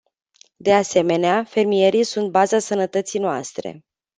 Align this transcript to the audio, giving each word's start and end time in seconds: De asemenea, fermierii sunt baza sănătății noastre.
De 0.57 0.73
asemenea, 0.73 1.43
fermierii 1.43 2.03
sunt 2.03 2.31
baza 2.31 2.59
sănătății 2.59 3.19
noastre. 3.19 3.83